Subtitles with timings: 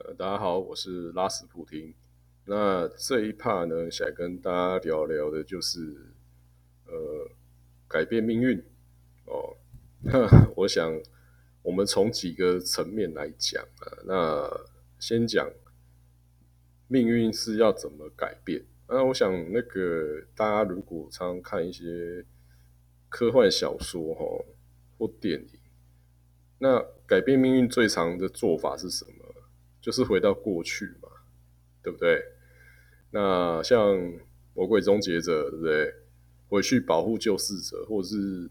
[0.00, 1.92] 呃，大家好，我是拉斯普廷。
[2.44, 5.80] 那这一 part 呢，想跟大家聊聊的就是
[6.86, 7.28] 呃
[7.88, 8.62] 改变命运
[9.24, 9.56] 哦。
[10.04, 11.02] 那 我想
[11.62, 14.48] 我们从几个层面来讲啊，那
[15.00, 15.50] 先讲
[16.86, 18.64] 命运是要怎么改变。
[18.88, 22.24] 那我想那个大家如果常看一些
[23.08, 24.44] 科幻小说哈
[24.96, 25.58] 或电影，
[26.60, 29.17] 那改变命运最常的做法是什么？
[29.88, 31.08] 就是回到过去嘛，
[31.82, 32.22] 对不对？
[33.10, 33.96] 那像
[34.52, 35.94] 《魔鬼终结者》，对不对？
[36.46, 38.50] 回去保护救世者，或者是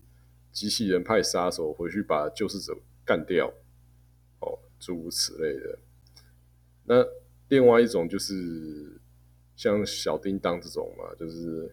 [0.52, 3.54] 机器人派杀手回去把救世者干掉，
[4.40, 5.78] 哦，诸如此类的。
[6.86, 7.06] 那
[7.50, 9.00] 另外一种就是
[9.56, 11.72] 像小叮当这种嘛，就是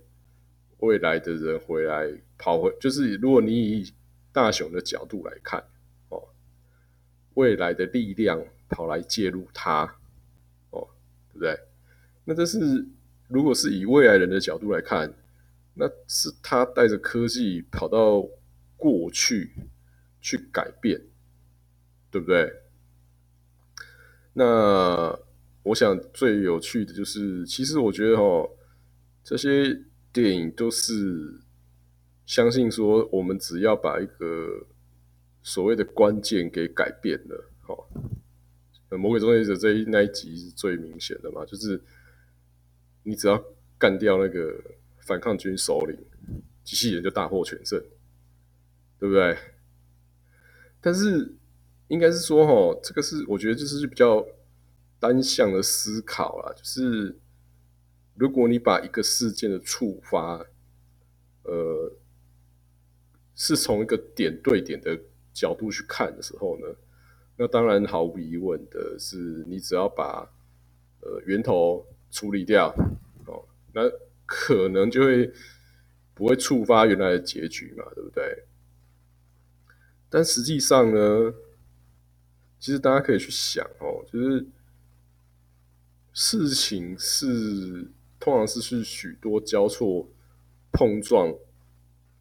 [0.81, 3.95] 未来的人回来跑回，就是如果你以
[4.31, 5.65] 大雄的角度来看，
[6.11, 6.23] 哦，
[7.33, 8.47] 未来的力量。
[8.69, 9.85] 跑来介入他，
[10.71, 10.89] 哦，
[11.33, 11.59] 对不对？
[12.25, 12.87] 那这是
[13.29, 15.13] 如果是以未来人的角度来看，
[15.75, 18.27] 那是他带着科技跑到
[18.77, 19.53] 过去
[20.21, 21.01] 去改变，
[22.11, 22.53] 对不对？
[24.33, 25.19] 那
[25.63, 28.51] 我想最有趣的就是，其实我觉得哦，
[29.23, 31.41] 这些电影都是
[32.27, 34.67] 相信说，我们只要把一个
[35.43, 37.87] 所谓的关键给改变了，哦。
[38.91, 41.45] 魔鬼终结者这一那一集是最明显的嘛？
[41.45, 41.81] 就是
[43.03, 43.45] 你只要
[43.77, 44.63] 干掉那个
[45.01, 45.99] 反抗军首领，
[46.63, 47.83] 机器人就大获全胜，
[48.99, 49.37] 对不对？
[50.81, 51.35] 但是
[51.89, 54.25] 应该是说，哈，这个是我觉得就是比较
[55.01, 56.53] 单向的思考啦。
[56.53, 57.19] 就是
[58.15, 60.47] 如果你把一个事件的触发，
[61.43, 61.93] 呃，
[63.35, 65.01] 是从一个点对点的
[65.33, 66.77] 角度去看的时候呢？
[67.37, 70.31] 那当然，毫无疑问的是，你只要把
[71.01, 72.69] 呃源头处理掉
[73.27, 73.83] 哦，那
[74.25, 75.33] 可能就会
[76.15, 78.45] 不会触发原来的结局嘛，对不对？
[80.09, 81.35] 但实际上呢，
[82.61, 84.47] 其实大家可以去想哦，就是
[86.13, 87.91] 事情是
[88.21, 90.09] 通常是是许多交错
[90.71, 91.35] 碰撞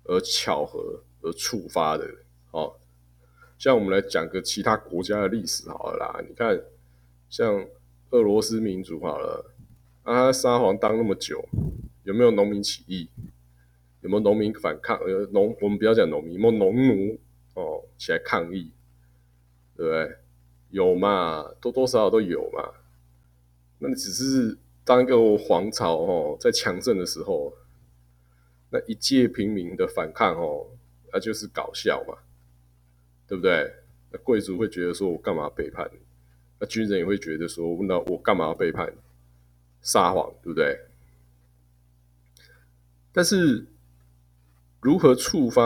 [0.06, 2.10] 而巧合而触发的
[2.50, 2.80] 哦。
[3.64, 6.62] 像我们来讲个其他国家的历史好了啦，你看，
[7.30, 7.66] 像
[8.10, 9.54] 俄罗斯民族好了，
[10.02, 11.48] 啊，沙皇当那么久，
[12.04, 13.10] 有没有农民起义？
[14.02, 15.00] 有没有农民反抗？
[15.10, 17.18] 有，农我们不要讲农民，有没有农奴
[17.54, 18.70] 哦起来抗议？
[19.78, 20.18] 对不对？
[20.72, 22.70] 有嘛，多多少少都有嘛。
[23.80, 27.54] 那你只是当一个皇朝哦在强盛的时候，
[28.72, 30.68] 那一介平民的反抗哦，
[31.14, 32.18] 那就是搞笑嘛。
[33.28, 33.74] 对不对？
[34.12, 35.98] 那贵族会觉得说：“我干嘛背叛你？”
[36.60, 38.94] 那军人也会觉得说：“那我干嘛要背叛？
[39.82, 40.80] 撒谎，对不对？”
[43.12, 43.66] 但是，
[44.82, 45.62] 如何触发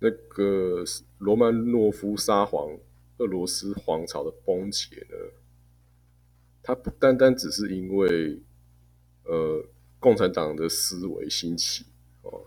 [0.00, 0.82] 那个
[1.18, 2.76] 罗曼诺夫沙皇、
[3.18, 5.16] 俄罗斯皇朝的崩解呢？
[6.62, 8.40] 它不单单只是因为
[9.22, 9.64] 呃
[10.00, 11.86] 共产党的思维兴起
[12.22, 12.46] 哦，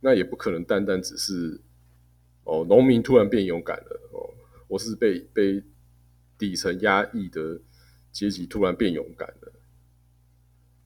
[0.00, 1.62] 那也不可能单单只是。
[2.48, 4.32] 哦，农民突然变勇敢了哦，
[4.68, 5.62] 我是被被
[6.38, 7.60] 底层压抑的
[8.10, 9.52] 阶级突然变勇敢了。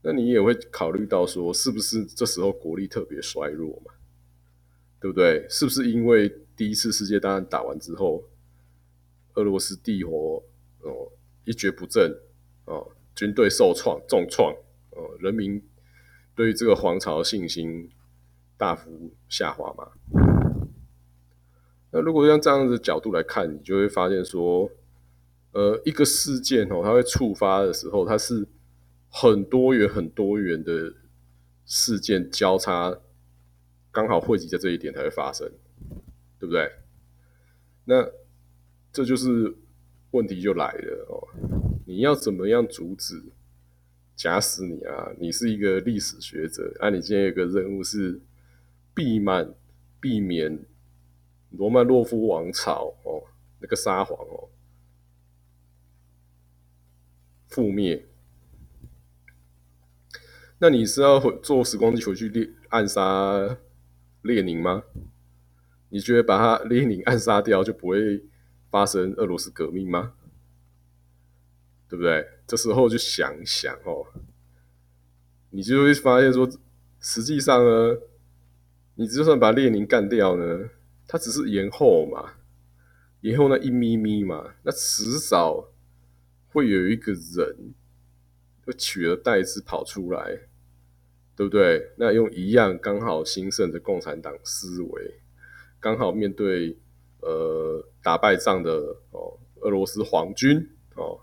[0.02, 3.92] 那你也会考虑到说，是不是这时候国力特别衰弱嘛？
[5.00, 5.46] 对不对？
[5.48, 8.24] 是不是因为第一次世界大战打完之后，
[9.34, 10.42] 俄罗斯帝国
[10.80, 11.12] 哦
[11.44, 12.12] 一蹶不振
[12.64, 14.52] 哦，军队受创重创
[14.90, 15.62] 哦，人民
[16.34, 17.88] 对于这个皇朝的信心
[18.56, 20.21] 大幅下滑嘛？
[21.94, 24.70] 那如果用这样的角度来看，你就会发现说，
[25.52, 28.48] 呃，一个事件哦，它会触发的时候，它是
[29.10, 30.94] 很多元、很多元的
[31.66, 32.98] 事件交叉，
[33.90, 35.46] 刚好汇集在这一点才会发生，
[36.38, 36.72] 对不对？
[37.84, 38.10] 那
[38.90, 39.54] 这就是
[40.12, 41.28] 问题就来了哦，
[41.84, 43.22] 你要怎么样阻止？
[44.16, 48.18] 假使你啊，你是一个历史学者，啊，你今天有个任务是
[48.94, 49.52] 避免
[50.00, 50.58] 避免。
[51.52, 53.24] 罗曼诺夫王朝哦，
[53.60, 54.48] 那个沙皇哦，
[57.48, 58.06] 覆灭。
[60.58, 63.58] 那你是要坐时光机回去列暗杀
[64.22, 64.84] 列宁吗？
[65.88, 68.24] 你觉得把他列宁暗杀掉就不会
[68.70, 70.14] 发生俄罗斯革命吗？
[71.88, 72.26] 对不对？
[72.46, 74.06] 这时候就想想哦，
[75.50, 76.48] 你就会发现说，
[77.00, 77.98] 实际上呢，
[78.94, 80.70] 你就算把列宁干掉呢。
[81.12, 82.36] 它只是延后嘛，
[83.20, 85.68] 延后那一咪咪嘛，那迟早
[86.48, 87.74] 会有一个人，
[88.64, 90.40] 会取而代之跑出来，
[91.36, 91.92] 对不对？
[91.98, 95.20] 那用一样刚好兴盛的共产党思维，
[95.78, 96.78] 刚好面对
[97.20, 98.72] 呃打败仗的
[99.10, 101.20] 哦俄罗斯皇军哦，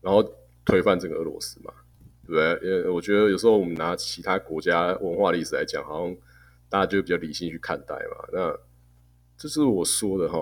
[0.00, 0.34] 然后
[0.64, 1.74] 推翻整个俄罗斯嘛，
[2.26, 2.70] 对不对？
[2.70, 6.16] 因为我觉得有时候我们拿其他国家文化历史来讲，好像
[6.70, 8.28] 大家就比较理性去看待嘛。
[8.32, 8.58] 那
[9.36, 10.38] 这是我说的哈，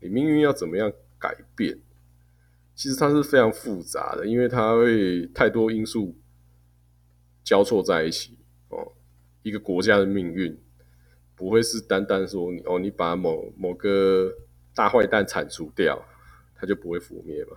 [0.00, 1.80] 你命运要怎么样改变？
[2.74, 6.14] 其实它是非常复杂的，因为它会太多因素
[7.42, 8.36] 交错在一起
[8.68, 8.92] 哦。
[9.42, 10.60] 一个国家的命运
[11.34, 14.30] 不会是单单说你哦，你把某某个
[14.74, 16.04] 大坏蛋铲除掉，
[16.54, 17.56] 它就不会覆灭嘛。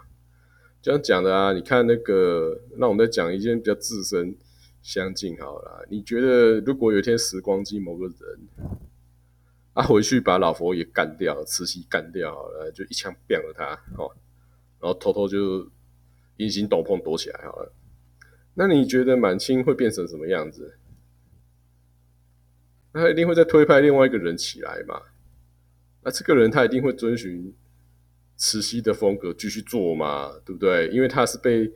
[0.82, 4.34] 这样讲的啊，你看那个，那我们再讲一件比较自身
[4.82, 5.86] 相近好了。
[5.90, 8.16] 你觉得如果有一天时光机某个人
[9.74, 14.16] 啊 回去把老佛爷干掉，慈禧干掉了，就一枪毙了他哦。
[14.80, 15.70] 然后偷偷就
[16.38, 17.74] 隐形斗篷躲起来好了。
[18.56, 20.78] 那你觉得满清会变成什么样子？
[22.92, 25.00] 那他一定会再推派另外一个人起来嘛？
[26.02, 27.54] 那这个人他一定会遵循
[28.36, 30.32] 慈禧的风格继续做嘛？
[30.44, 30.88] 对不对？
[30.88, 31.72] 因为他是被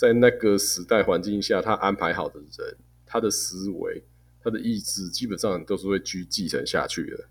[0.00, 4.02] 在那个时代环境下他安排好的人，他的思维、
[4.42, 7.28] 他的意志基本上都是会继继承下去的。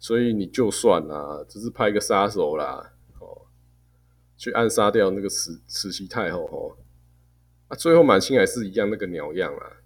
[0.00, 2.92] 所以你就算啊，只是派一个杀手啦。
[3.20, 3.46] 哦
[4.36, 6.76] 去暗杀掉那个慈慈禧太后哦，
[7.68, 9.76] 啊，最后满清还是一样那个鸟样啊，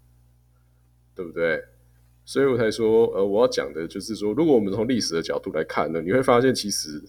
[1.14, 1.62] 对不对？
[2.24, 7.04] 所以我才说，呃，我要讲的就是说，如果我们从历史的角度来看呢，你会发现其实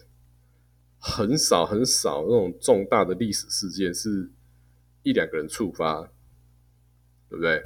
[1.00, 4.30] 很少很少那种重大的历史事件是
[5.08, 6.02] 一两个人触发，
[7.30, 7.64] 对不对？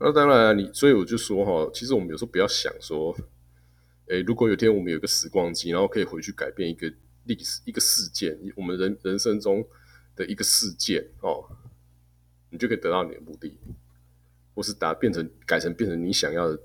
[0.00, 3.16] 那当然，你所以我就说哈，其实我们有时候不要想说，
[4.08, 6.92] 哎，如果有天我们有一个时光机，然后可以回去改变一个。
[7.28, 9.62] 历史一个事件，我们人人生中
[10.16, 11.44] 的一个事件哦，
[12.48, 13.54] 你就可以得到你的目的，
[14.54, 16.58] 或是打变成改成变成你想要的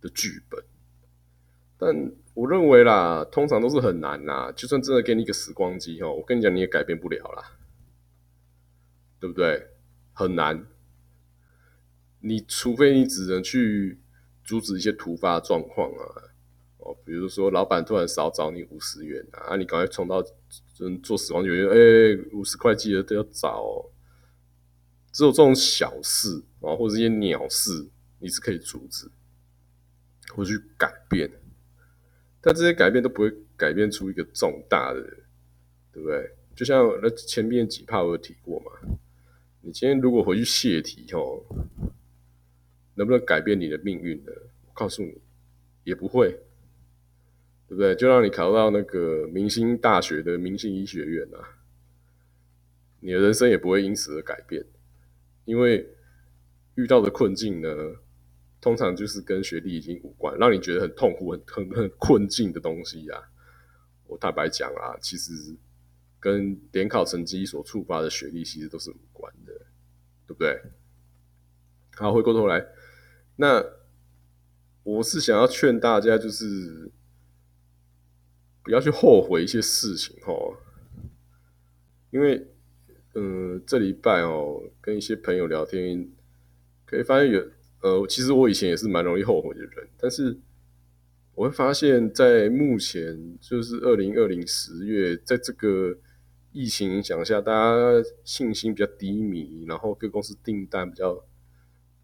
[0.00, 0.60] 的剧本。
[1.78, 4.50] 但我认为啦，通常都是很难呐。
[4.56, 7.56] 就算真的给你一个时光机哦，我跟你讲，你也改变不了啦，
[9.22, 9.68] 对不对？
[10.12, 10.66] 很难。
[12.18, 14.00] 你除非你只能去
[14.42, 16.34] 阻止一些突发状况啊。
[16.78, 20.20] 哦，比如说老板突然少找你五十元啊，你赶快冲到
[20.80, 23.88] 嗯做时光机，哎，五十块记得都要找。
[25.12, 27.88] 只有这种小事啊，或者一些鸟事，
[28.18, 29.08] 你是可以阻止
[30.34, 31.30] 或去改变，
[32.40, 35.00] 但这些改变都不会改变出一个重大的，
[35.92, 36.34] 对不对？
[36.56, 38.72] 就像那前面几趴我有提过嘛，
[39.62, 41.42] 你今天如果回去泄题哦，
[42.94, 44.32] 能不能改变你的命运呢？
[44.66, 45.20] 我告诉你，
[45.84, 46.38] 也不会。
[47.68, 47.94] 对不对？
[47.94, 51.56] 就让你考到那个明星大学的明星医学院啊，
[53.00, 54.62] 你的人生也不会因此而改变，
[55.46, 55.88] 因为
[56.74, 57.68] 遇到的困境呢，
[58.60, 63.22] 通常就是跟学历已经无关，让你觉得很痛苦、很很很困境的东西啊。
[64.06, 65.32] 我坦白讲啊，其实
[66.20, 69.52] 跟联考成绩所触发的学历其实都是关的，
[70.26, 70.60] 对不对？
[71.94, 72.66] 好，回过头来，
[73.36, 73.64] 那
[74.82, 76.90] 我是想要劝大家，就是。
[78.64, 80.54] 不要去后悔一些事情哦，
[82.12, 82.46] 因为，
[83.16, 86.08] 嗯，这礼拜哦，跟一些朋友聊天，
[86.86, 87.44] 可以发现有，
[87.80, 90.38] 呃，其实我以前也是蛮容易后悔的人，但是
[91.34, 95.98] 我会发现，在目前就是二零二零十月，在这个
[96.52, 101.24] 疫情影响下，大家信心比较低迷，然后各公司订单比较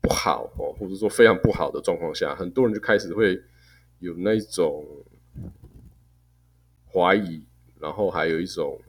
[0.00, 3.43] 不好哦，或者说非常不好的状况下，很多人就开始会
[4.00, 4.85] 有那种。
[6.90, 7.45] 怀疑，
[7.78, 8.81] 然后还有一种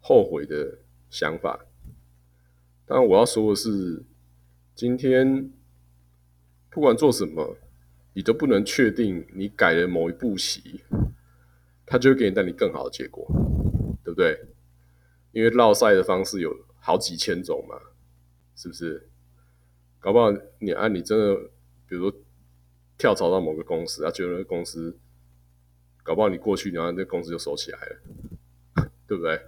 [0.00, 1.64] 后悔的想法。
[2.84, 4.04] 当然，我要说的是，
[4.74, 5.50] 今天
[6.70, 7.56] 不管做什么，
[8.12, 10.82] 你都不能确定你改了某一步棋，
[11.86, 13.26] 他就会给你带你更好的结果，
[14.14, 14.46] 对？
[15.32, 17.78] 因为绕赛的方式有好几千种嘛，
[18.54, 19.08] 是不是？
[20.00, 21.34] 搞不好你按你真的，
[21.88, 22.18] 比如说
[22.96, 24.96] 跳槽到某个公司，啊，觉得那个公司。
[26.02, 29.40] 搞不好你过去，然后那公司就收起来了， 对不对？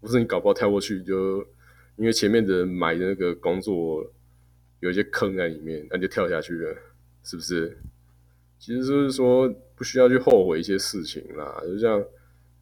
[0.00, 1.40] 不是你搞不好跳过去，就
[1.96, 4.08] 因为前面的人买的那个工作
[4.78, 6.76] 有一些坑在里面，那就跳下去了，
[7.24, 7.76] 是不是？
[8.60, 11.60] 其实就是说不需要去后悔一些事情啦。
[11.64, 12.00] 就像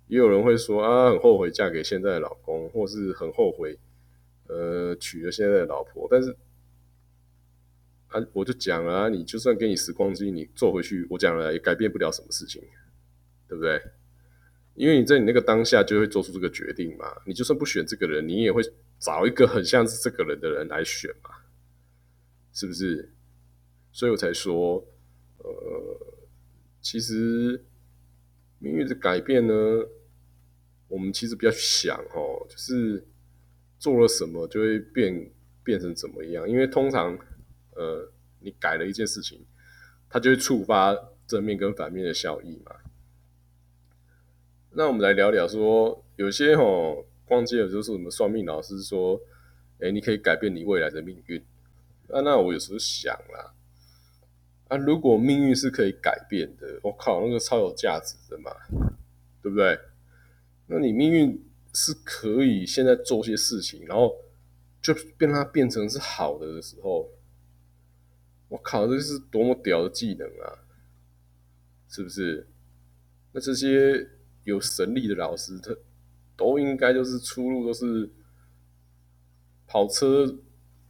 [0.09, 3.79] 也有人会说啊，很后悔嫁给现在的老公，或是很后悔
[4.49, 6.09] 呃娶了现在的老婆。
[6.11, 6.37] 但是
[8.09, 12.63] 啊，我就讲了，你就算给你时光机，你坐回去，我讲了也改变不了什么事情。
[13.49, 13.81] 对不对？
[14.75, 17.07] 因为你在你那个当下就会做出这个决定嘛。
[17.25, 18.61] 你就算不选这个人，你也会
[18.99, 21.31] 找一个很像是这个人的人来选嘛，
[22.53, 23.13] 是不是？
[23.93, 24.85] 所以我才说，
[25.39, 26.19] 呃，
[26.81, 27.65] 其实
[28.59, 29.55] 命运的改变呢，
[30.89, 33.07] 我们其实不要去想哦，就是
[33.79, 35.31] 做了什么就会变
[35.63, 37.19] 变成怎么样，因为通常，
[37.75, 39.45] 呃，你改了一件事情，
[40.09, 42.77] 它就会触发正面跟反面的效益嘛。
[44.71, 49.21] 那我们来聊聊说，有些哦逛街的就是什么算命老师说，
[49.81, 51.43] 哎，你可以改变你未来的命运。
[52.09, 53.55] 啊，那我有时候想啦，
[54.69, 58.53] 啊，如果命运是可以改变的，我靠，那个超有价值的嘛，
[59.43, 59.77] 对不对？
[60.67, 64.17] 那你命运是可以现在做些事情，然后
[64.83, 67.11] 就变它变成是好的的时候，
[68.49, 70.65] 我靠，这是多么屌的技能啊！
[71.89, 72.47] 是不是？
[73.33, 74.11] 那这些。
[74.47, 75.75] 有神力的老师，他
[76.37, 78.09] 都应该就是出路都是
[79.67, 80.39] 跑车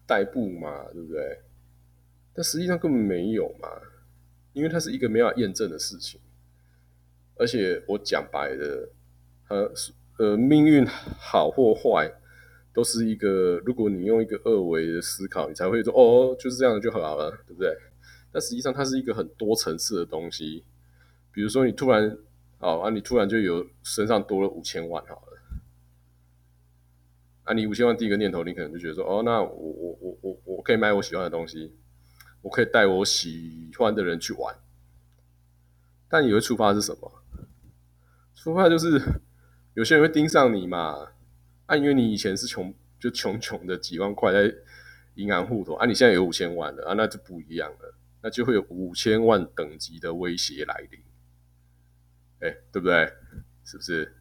[0.06, 1.40] 代步嘛，对不对？
[2.34, 3.66] 但实际上根本没有嘛，
[4.52, 6.20] 因为它是一个没法验证的事情。
[7.36, 8.90] 而且我讲白的，
[9.48, 9.72] 呃
[10.18, 12.12] 呃，命运好或坏，
[12.72, 17.76] 都是一个如果你用一个二维的思考，你才会说哦，就是这样就好了，对不对？
[18.32, 20.64] 但实际上它是一个很多层次的东西，
[21.32, 22.18] 比如说你突然。
[22.58, 25.60] 哦，啊，你突然就有身上多了五千万，好了，
[27.44, 31.76] 啊，你五千万第一个念头，你可能就觉得说，哦，那我我我我我可以买我喜欢的东西，
[32.40, 34.56] 我可以带我喜欢的人去玩，
[36.08, 37.12] 但你会触发是什么？
[38.34, 38.98] 触发就是
[39.76, 41.06] 有些人会盯上你嘛，
[41.66, 44.50] 啊，因为你以前是穷，就穷穷的几万块在
[45.16, 50.98] 银行户头，啊，你现在有五千万了，啊，那就不一样了，那就会有五千万等级的威胁来临。
[52.40, 53.12] 哎，对不对？
[53.64, 54.14] 是不是？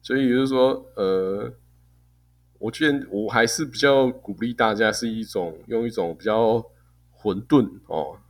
[0.00, 1.52] 所以就是说，呃，
[2.60, 6.64] 我觉得我还是比较鼓励大家是一种用一种比较
[7.10, 8.20] 混沌哦、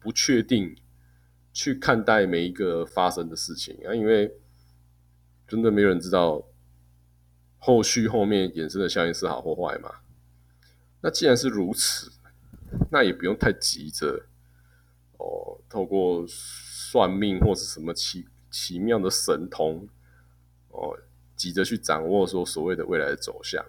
[0.00, 0.76] 不确定
[1.52, 4.34] 去看待每一个发生的事情啊，因为
[5.50, 6.42] 真的没有人知道
[7.58, 9.96] 后续后面衍生的效应是好或坏嘛。
[11.02, 12.10] 那既然是如此，
[12.90, 14.26] 那也不用太急着
[15.18, 18.26] 哦，透过算命或是什么奇。
[18.52, 19.86] 奇妙的神通
[20.70, 20.98] 哦，
[21.36, 23.64] 急着去掌握说所谓的未来的走向，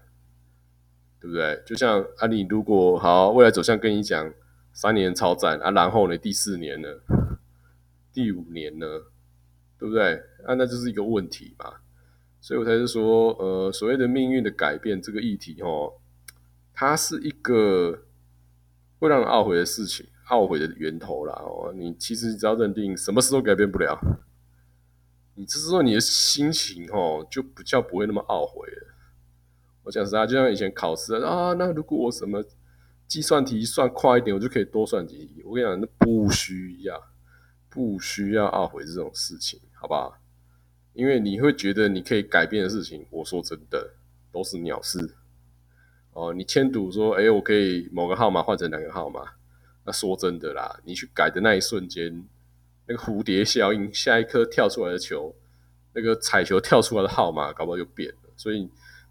[1.19, 1.61] 对不对？
[1.67, 4.33] 就像啊，你如果好未来走向跟你讲
[4.73, 6.87] 三年超赞啊，然后呢第四年呢，
[8.11, 8.87] 第五年呢，
[9.81, 10.13] 对不对？
[10.45, 11.73] 啊，那就是一个问题嘛。
[12.39, 15.91] 所以我才是说，呃，所谓的命运的改变这个议题哦，
[16.71, 18.05] 它是一个
[18.99, 21.33] 会让人懊悔的事情，懊悔的源头啦。
[21.33, 23.99] 哦，你其实只要认定什么事都改变不了。
[25.33, 28.93] 你这时候你的心情哦，就比较不会那么懊悔了。
[29.81, 32.43] 我讲实话，就像以前考试啊，那如果我什么
[33.07, 35.41] 计算题算快一点，我就可以多算几题。
[35.43, 37.01] 我跟你讲，那不需要，
[37.69, 40.15] 不需要懊悔这种事情，好不好？
[40.93, 43.95] 因为你会觉得你可以改变的事情，我说真的
[44.31, 45.15] 都是鸟事。
[46.13, 49.23] 哦，你签赌说，哎，我可以某个号码换成两个号码，
[49.83, 52.23] 那说真的啦，你去改的那一瞬间。
[52.87, 55.33] 那个蝴蝶效应，下一颗跳出来的球，
[55.93, 58.29] 那个彩球跳出来的号码，搞不好就变了。
[58.35, 58.69] 所以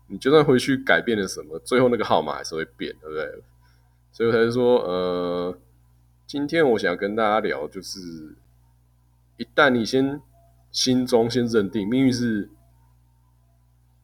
[0.08, 3.42] 你就算回去改变了什么，最后那个号码还是会变，对不对？
[4.12, 5.58] 所以我才是说，呃，
[6.26, 8.00] 今天我想跟大家聊，就是
[9.38, 10.20] 一旦你先
[10.70, 12.48] 心中先认定命运是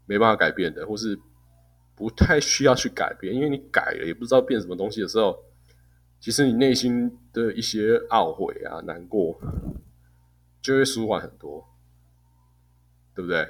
[0.06, 1.18] 没办法改变的，或是
[1.94, 5.44] 不太需要去改变，因为你改了也不知道变什么东西的时候。
[6.18, 9.38] 其实你内心的一些懊悔啊、难过，
[10.62, 11.68] 就会舒缓很多，
[13.14, 13.46] 对不对？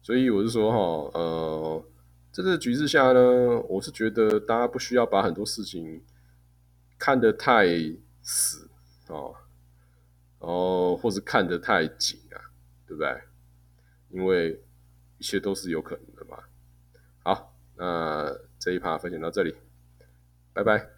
[0.00, 0.78] 所以我是说哈，
[1.18, 1.84] 呃，
[2.30, 6.04] 在这个局势下呢，我是觉得大家不需要把很多事情
[6.98, 7.66] 看得太
[8.22, 8.70] 死
[9.08, 9.34] 哦，
[10.44, 12.36] 然后或是看得太紧啊，
[12.86, 13.18] 对不对？
[14.10, 14.62] 因为
[15.16, 16.38] 一切都是有可能的嘛。
[17.22, 19.56] 好，那这一趴分享到这里，
[20.52, 20.93] 拜拜。